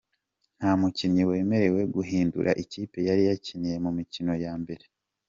Nta 0.59 0.71
mukinnyi 0.79 1.23
wemerewe 1.29 1.81
guhindura 1.95 2.51
ikipe 2.63 2.97
yari 3.07 3.23
yakiniye 3.29 3.75
mu 3.85 3.91
mikino 3.97 4.33
ya 4.45 4.53
mbere. 4.61 4.83